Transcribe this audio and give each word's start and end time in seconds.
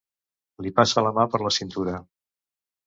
Li 0.67 0.71
passa 0.79 1.03
la 1.09 1.11
mà 1.19 1.27
per 1.35 1.43
la 1.45 1.55
cintura. 1.59 1.97